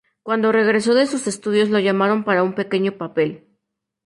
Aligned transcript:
Cuando 0.23 0.51
regresó 0.51 0.95
de 0.95 1.05
sus 1.05 1.27
estudios 1.27 1.69
lo 1.69 1.77
llamaron 1.77 2.23
para 2.23 2.41
un 2.41 2.55
pequeño 2.55 2.97
papel. 2.97 3.47